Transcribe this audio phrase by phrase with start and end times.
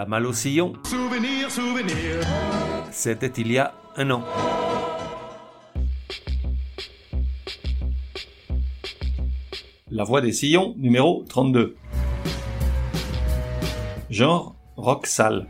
[0.00, 1.94] La malle au sillon, Souvenir, souvenir.
[2.90, 4.24] c'était il y a un an.
[9.90, 11.76] La voix des sillons, numéro 32.
[14.08, 15.46] Genre, rock sale.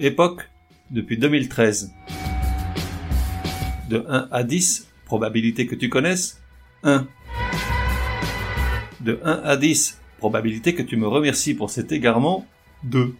[0.00, 0.50] Époque,
[0.90, 1.92] depuis 2013.
[3.88, 6.42] De 1 à 10, probabilité que tu connaisses,
[6.82, 7.06] 1.
[9.00, 12.46] De 1 à 10, probabilité que tu me remercies pour cet égarement,
[12.84, 13.14] 2.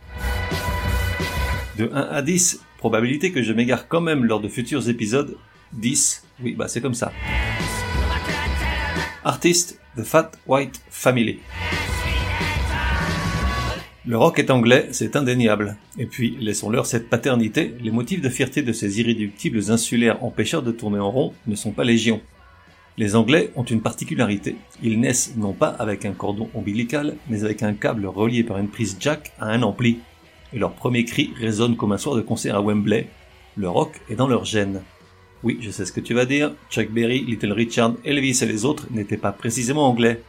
[1.78, 5.36] De 1 à 10, probabilité que je m'égare quand même lors de futurs épisodes,
[5.74, 6.24] 10.
[6.42, 7.12] Oui, bah c'est comme ça.
[9.24, 11.40] Artiste, The Fat White Family.
[14.06, 15.76] Le rock est anglais, c'est indéniable.
[15.98, 20.70] Et puis, laissons-leur cette paternité, les motifs de fierté de ces irréductibles insulaires empêcheurs de
[20.70, 22.20] tourner en rond ne sont pas légion.
[22.98, 27.62] Les Anglais ont une particularité, ils naissent non pas avec un cordon ombilical, mais avec
[27.62, 29.98] un câble relié par une prise jack à un ampli.
[30.54, 33.08] Et leur premier cri résonne comme un soir de concert à Wembley.
[33.58, 34.80] Le rock est dans leur gène.
[35.42, 38.64] Oui, je sais ce que tu vas dire, Chuck Berry, Little Richard, Elvis et les
[38.64, 40.22] autres n'étaient pas précisément anglais.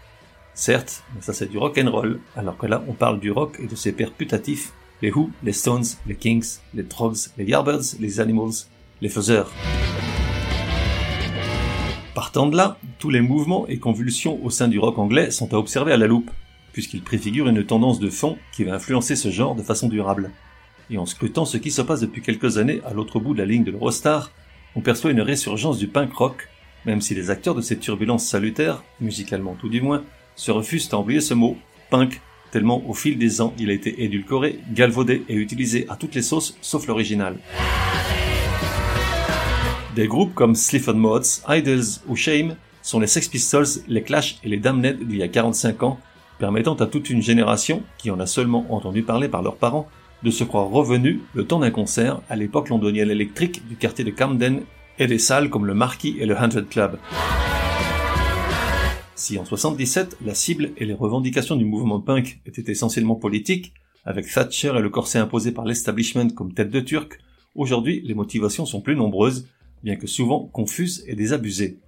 [0.54, 3.60] Certes, mais ça c'est du rock and roll, alors que là on parle du rock
[3.64, 7.96] et de ses pères putatifs, les Who, les Stones, les Kings, les Trogs, les Yardbirds,
[8.02, 8.66] les Animals,
[9.00, 9.54] les Faiseurs.
[12.18, 15.58] Partant de là, tous les mouvements et convulsions au sein du rock anglais sont à
[15.58, 16.32] observer à la loupe,
[16.74, 20.32] puisqu'ils préfigurent une tendance de fond qui va influencer ce genre de façon durable.
[20.90, 23.46] Et en scrutant ce qui se passe depuis quelques années à l'autre bout de la
[23.46, 24.32] ligne de l'Eurostar,
[24.76, 26.50] on perçoit une résurgence du punk rock,
[26.88, 30.04] même si les acteurs de cette turbulence salutaire, musicalement tout du moins,
[30.36, 31.56] se refusent à oublier ce mot,
[31.92, 36.16] punk, tellement au fil des ans il a été édulcoré, galvaudé et utilisé à toutes
[36.16, 37.38] les sauces sauf l'original.
[39.98, 44.48] Des groupes comme Sleaford Mods, Idols ou Shame sont les Sex Pistols, les Clash et
[44.48, 46.00] les Damned d'il y a 45 ans,
[46.38, 49.88] permettant à toute une génération, qui en a seulement entendu parler par leurs parents,
[50.22, 54.12] de se croire revenus le temps d'un concert à l'époque londonienne électrique du quartier de
[54.12, 54.62] Camden
[55.00, 57.00] et des salles comme le Marquis et le Hundred Club.
[59.16, 63.74] Si en 77, la cible et les revendications du mouvement punk étaient essentiellement politiques,
[64.06, 67.18] avec Thatcher et le corset imposé par l'establishment comme tête de turc,
[67.56, 69.48] aujourd'hui les motivations sont plus nombreuses,
[69.84, 71.80] bien que souvent confuses et désabusées.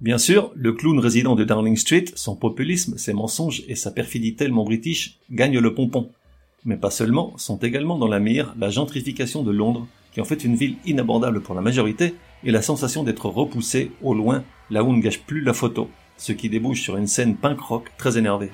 [0.00, 4.34] Bien sûr, le clown résident de Downing Street, son populisme, ses mensonges et sa perfidie
[4.34, 6.10] tellement british gagnent le pompon.
[6.64, 10.44] Mais pas seulement, sont également dans la mire la gentrification de Londres, qui en fait
[10.44, 14.92] une ville inabordable pour la majorité, et la sensation d'être repoussé au loin, là où
[14.92, 18.50] ne gâche plus la photo, ce qui débouche sur une scène punk rock très énervée.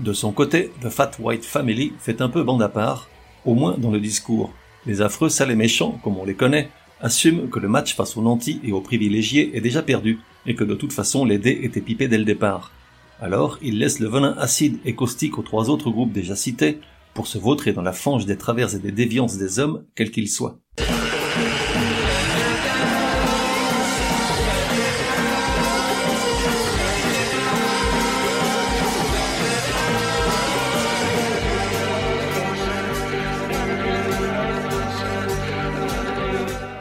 [0.00, 3.08] De son côté, The Fat White Family fait un peu bande à part,
[3.44, 4.52] au moins dans le discours.
[4.86, 6.70] Les affreux sales et méchants, comme on les connaît,
[7.00, 10.64] assument que le match face aux nantis et aux privilégiés est déjà perdu, et que
[10.64, 12.72] de toute façon les dés étaient pipés dès le départ.
[13.20, 16.80] Alors, ils laissent le venin acide et caustique aux trois autres groupes déjà cités,
[17.14, 20.28] pour se vautrer dans la fange des travers et des déviances des hommes, quels qu'ils
[20.28, 20.58] soient.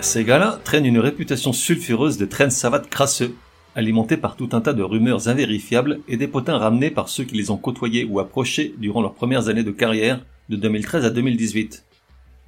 [0.06, 3.36] Ces gars-là traînent une réputation sulfureuse de traînes savates crasseux,
[3.76, 7.36] alimentée par tout un tas de rumeurs invérifiables et des potins ramenés par ceux qui
[7.36, 11.86] les ont côtoyés ou approchés durant leurs premières années de carrière, de 2013 à 2018.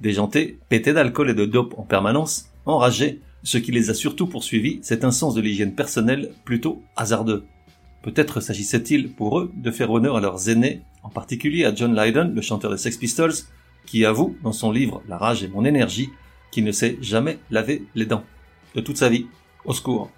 [0.00, 4.78] Déjantés, pétés d'alcool et de dope en permanence, enragés, ce qui les a surtout poursuivis,
[4.82, 7.42] c'est un sens de l'hygiène personnelle plutôt hasardeux.
[8.02, 12.30] Peut-être s'agissait-il pour eux de faire honneur à leurs aînés, en particulier à John Lydon,
[12.32, 13.34] le chanteur des Sex Pistols,
[13.84, 16.08] qui avoue dans son livre La rage et mon énergie
[16.50, 18.24] qu'il ne s'est jamais lavé les dents.
[18.74, 19.26] De toute sa vie.
[19.64, 20.10] Au secours.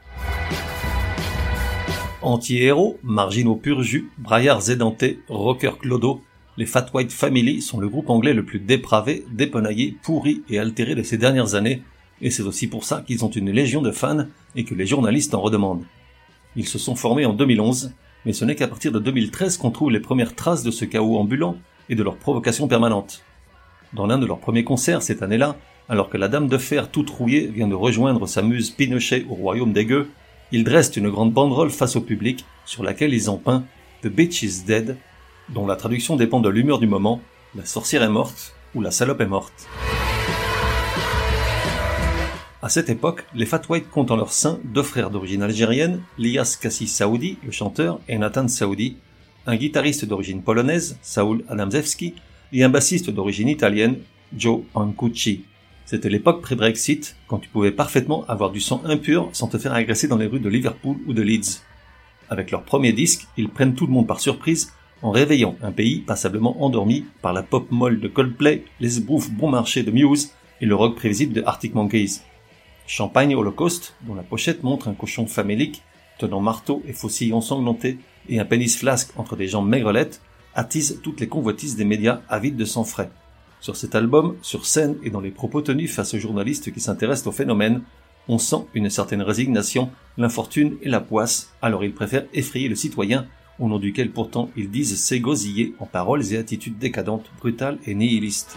[2.22, 6.22] Anti-héros, marginaux pur jus, braillards édentés, rockers clodo,
[6.58, 10.94] les Fat White Family sont le groupe anglais le plus dépravé, dépenaillé, pourri et altéré
[10.94, 11.82] de ces dernières années,
[12.20, 15.34] et c'est aussi pour ça qu'ils ont une légion de fans et que les journalistes
[15.34, 15.84] en redemandent.
[16.56, 17.94] Ils se sont formés en 2011,
[18.26, 21.16] mais ce n'est qu'à partir de 2013 qu'on trouve les premières traces de ce chaos
[21.16, 21.56] ambulant
[21.88, 23.24] et de leur provocation permanente.
[23.94, 25.56] Dans l'un de leurs premiers concerts cette année-là,
[25.91, 29.34] alors que la dame de fer toute rouillée vient de rejoindre sa muse Pinochet au
[29.34, 30.09] royaume des gueux,
[30.53, 33.65] ils dressent une grande banderole face au public sur laquelle ils ont peint
[34.03, 34.97] The Bitch is Dead,
[35.48, 37.21] dont la traduction dépend de l'humeur du moment,
[37.57, 39.69] la sorcière est morte ou la salope est morte.
[42.63, 46.57] À cette époque, les Fat White comptent en leur sein deux frères d'origine algérienne, Lias
[46.60, 48.98] Kassi Saoudi, le chanteur, et Nathan Saoudi,
[49.45, 52.15] un guitariste d'origine polonaise, Saul Adamzewski,
[52.53, 53.97] et un bassiste d'origine italienne,
[54.36, 55.47] Joe Ancucci.
[55.91, 60.07] C'était l'époque pré-Brexit, quand tu pouvais parfaitement avoir du sang impur sans te faire agresser
[60.07, 61.65] dans les rues de Liverpool ou de Leeds.
[62.28, 64.72] Avec leur premier disque, ils prennent tout le monde par surprise
[65.03, 69.51] en réveillant un pays passablement endormi par la pop molle de Coldplay, les broufs bon
[69.51, 72.21] marché de Muse et le rock prévisible de Arctic Monkeys.
[72.86, 75.83] Champagne Holocaust, dont la pochette montre un cochon famélique
[76.21, 77.98] tenant marteau et faucille ensanglanté
[78.28, 80.22] et un pénis flasque entre des jambes maigrelettes,
[80.54, 83.10] attise toutes les convoitises des médias avides de sang frais.
[83.60, 87.27] Sur cet album, sur scène et dans les propos tenus face aux journalistes qui s'intéressent
[87.27, 87.83] au phénomène,
[88.27, 93.27] on sent une certaine résignation, l'infortune et la poisse, alors ils préfèrent effrayer le citoyen,
[93.59, 98.57] au nom duquel pourtant ils disent s'égosiller en paroles et attitudes décadentes, brutales et nihilistes.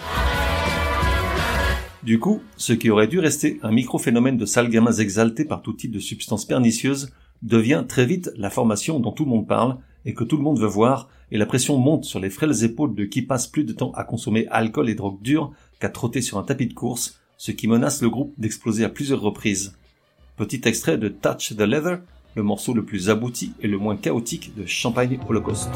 [2.03, 5.73] Du coup, ce qui aurait dû rester un micro-phénomène de sales gamins exaltés par tout
[5.73, 7.11] type de substances pernicieuses
[7.41, 10.59] devient très vite la formation dont tout le monde parle et que tout le monde
[10.59, 13.73] veut voir, et la pression monte sur les frêles épaules de qui passe plus de
[13.73, 17.51] temps à consommer alcool et drogue dure qu'à trotter sur un tapis de course, ce
[17.51, 19.77] qui menace le groupe d'exploser à plusieurs reprises.
[20.37, 21.99] Petit extrait de Touch the Leather,
[22.35, 25.69] le morceau le plus abouti et le moins chaotique de Champagne Holocaust.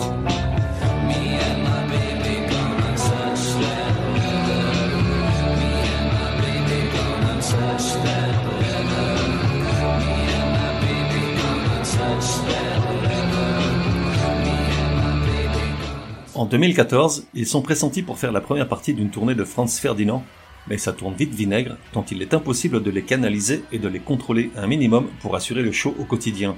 [16.37, 20.23] En 2014, ils sont pressentis pour faire la première partie d'une tournée de Franz Ferdinand,
[20.67, 23.99] mais ça tourne vite vinaigre tant il est impossible de les canaliser et de les
[23.99, 26.55] contrôler un minimum pour assurer le show au quotidien.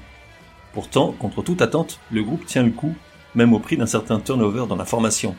[0.73, 2.93] Pourtant, contre toute attente, le groupe tient le coup,
[3.35, 5.33] même au prix d'un certain turnover dans la formation.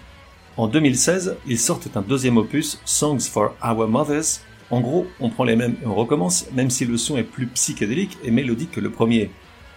[0.56, 4.40] En 2016, ils sortent un deuxième opus, Songs for Our Mothers.
[4.70, 7.46] En gros, on prend les mêmes et on recommence, même si le son est plus
[7.48, 9.30] psychédélique et mélodique que le premier.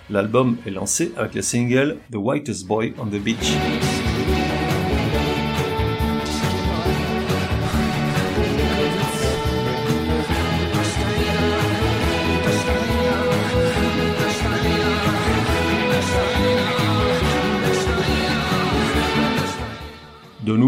[0.09, 3.57] L'album est lancé avec le single The Whitest Boy on the Beach.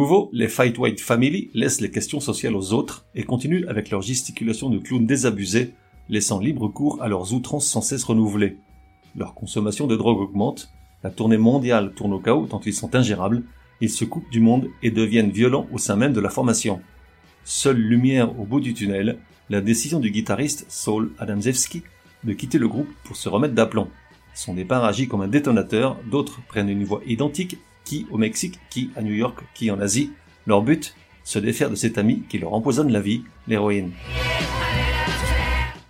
[0.06, 4.04] Nouveau, les Fight White Family laissent les questions sociales aux autres et continuent avec leur
[4.04, 5.74] gesticulation de clowns désabusés,
[6.10, 8.58] laissant libre cours à leurs outrances sans cesse renouvelées.
[9.16, 10.72] Leur consommation de drogue augmente,
[11.04, 13.46] la tournée mondiale tourne au chaos tant ils sont ingérables,
[13.82, 16.82] ils se coupent du monde et deviennent violents au sein même de la formation.
[17.44, 19.18] Seule lumière au bout du tunnel,
[19.50, 21.82] la décision du guitariste Saul Adamzewski
[22.24, 23.88] de quitter le groupe pour se remettre d'aplomb.
[24.36, 28.90] Son départ agit comme un détonateur, d'autres prennent une voie identique qui au Mexique, qui
[28.98, 30.12] à New York, qui en Asie.
[30.46, 30.94] Leur but
[31.24, 33.92] Se défaire de cet ami qui leur empoisonne la vie, l'héroïne.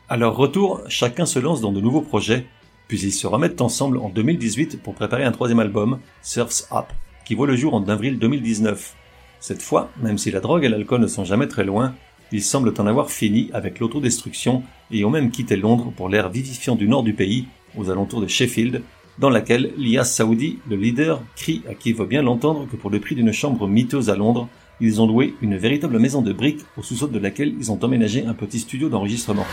[0.08, 2.46] À leur retour, chacun se lance dans de nouveaux projets,
[2.88, 6.86] puis ils se remettent ensemble en 2018 pour préparer un troisième album, Surf's Up,
[7.26, 8.96] qui voit le jour en avril 2019.
[9.40, 11.96] Cette fois, même si la drogue et l'alcool ne sont jamais très loin,
[12.32, 16.76] ils semblent en avoir fini avec l'autodestruction et ont même quitté Londres pour l'air vivifiant
[16.76, 17.48] du nord du pays,
[17.78, 18.84] aux alentours de Sheffield,
[19.18, 23.00] dans laquelle l'IAS Saoudi, le leader, crie à qui veut bien l'entendre que pour le
[23.00, 24.50] prix d'une chambre miteuse à Londres,
[24.82, 28.26] ils ont loué une véritable maison de briques au sous-sol de laquelle ils ont emménagé
[28.26, 29.46] un petit studio d'enregistrement.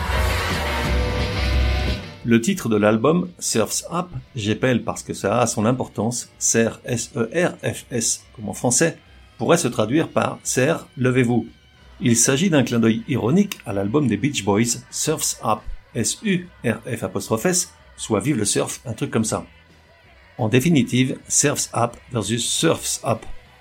[2.24, 4.06] Le titre de l'album, Surf's Up,
[4.36, 8.96] j'épelle parce que ça a son importance, Serre S-E-R-F-S comme en français,
[9.38, 11.46] pourrait se traduire par Serre, levez-vous.
[12.00, 15.58] Il s'agit d'un clin d'œil ironique à l'album des Beach Boys, Surf's Up,
[15.94, 17.04] S-U-R-F
[17.44, 19.46] S, soit Vive le surf, un truc comme ça.
[20.38, 23.20] En définitive, Surf's Up versus Surf's Up,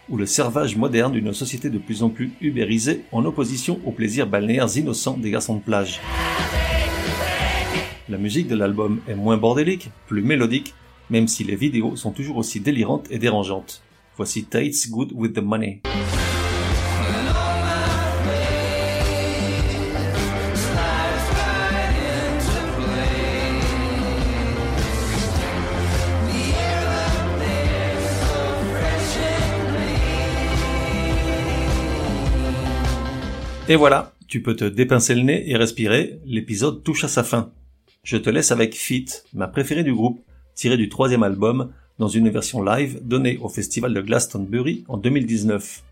[0.09, 4.27] ou le servage moderne d'une société de plus en plus ubérisée en opposition aux plaisirs
[4.27, 5.99] balnéaires innocents des garçons de plage.
[8.09, 10.73] La musique de l'album est moins bordélique, plus mélodique,
[11.09, 13.83] même si les vidéos sont toujours aussi délirantes et dérangeantes.
[14.17, 15.81] Voici Tate's Good with the Money.
[33.71, 37.53] Et voilà, tu peux te dépincer le nez et respirer, l'épisode touche à sa fin.
[38.03, 40.19] Je te laisse avec Fit, ma préférée du groupe,
[40.55, 45.83] tirée du troisième album, dans une version live donnée au festival de Glastonbury en 2019.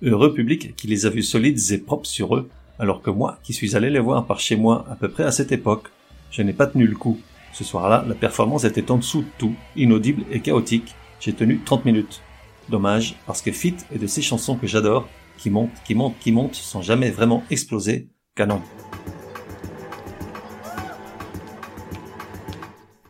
[0.00, 2.48] Heureux public qui les a vus solides et propres sur eux,
[2.78, 5.30] alors que moi, qui suis allé les voir par chez moi à peu près à
[5.30, 5.88] cette époque,
[6.30, 7.20] je n'ai pas tenu le coup.
[7.52, 10.94] Ce soir-là, la performance était en dessous de tout, inaudible et chaotique.
[11.20, 12.22] J'ai tenu 30 minutes.
[12.70, 15.06] Dommage, parce que Fit est de ces chansons que j'adore,
[15.40, 18.08] qui monte, qui monte, qui monte sans jamais vraiment exploser.
[18.34, 18.60] Canon.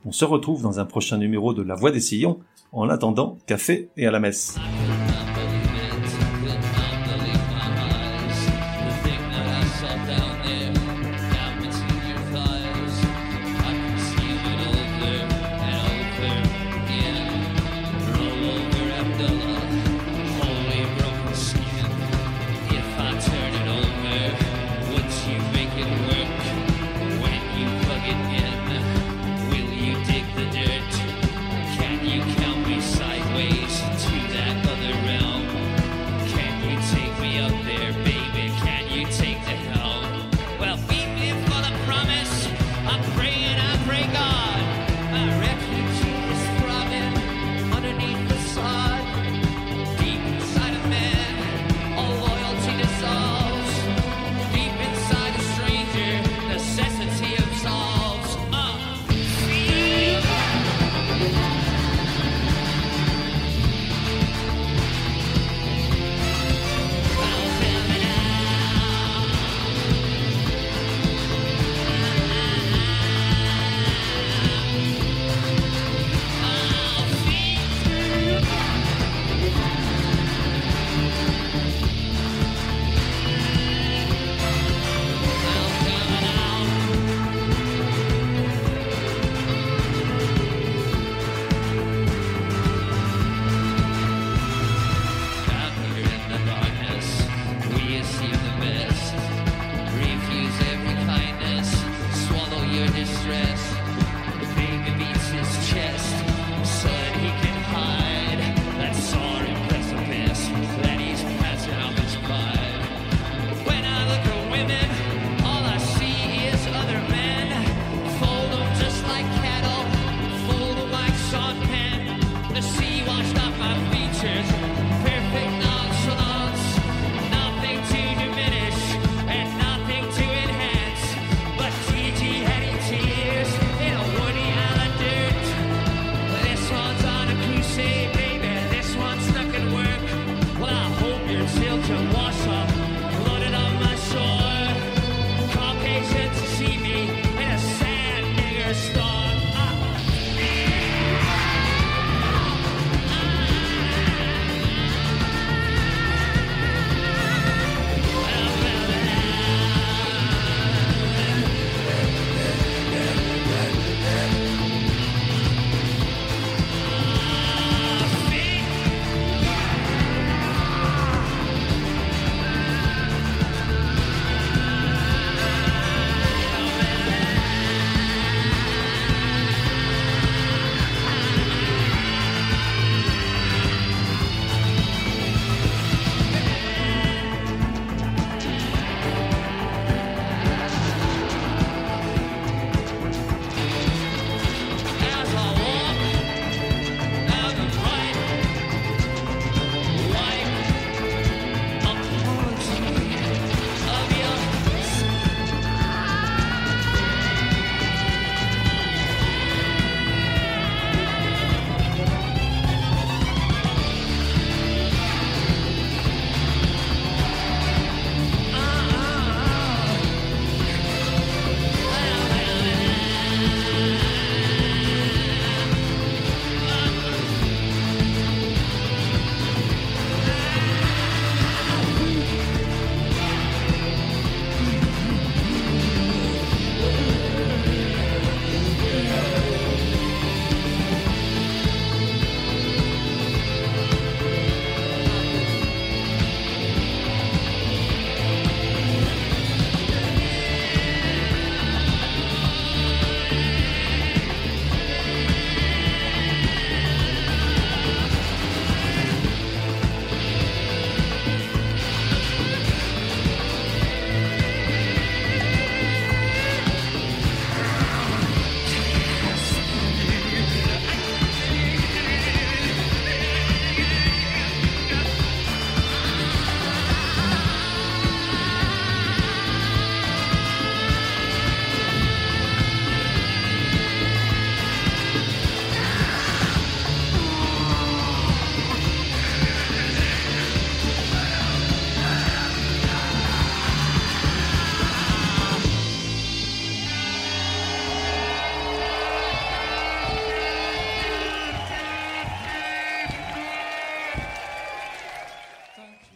[0.05, 2.41] On se retrouve dans un prochain numéro de La Voix des Sillons.
[2.73, 4.57] En attendant, café et à la messe.